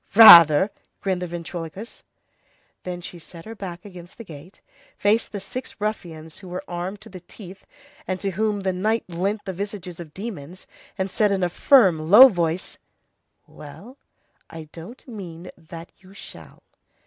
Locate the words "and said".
10.97-11.31